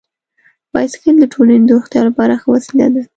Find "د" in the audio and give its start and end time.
1.19-1.23, 1.65-1.69